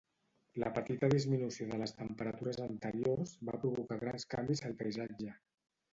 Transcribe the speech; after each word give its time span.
La 0.61 0.69
petita 0.77 1.09
disminució 1.13 1.67
de 1.73 1.77
les 1.83 1.93
temperatures 1.99 2.59
anteriors 2.65 3.35
va 3.51 3.59
provocar 3.67 4.03
grans 4.07 4.27
canvis 4.37 4.65
al 4.71 4.79
paisatge. 4.81 5.37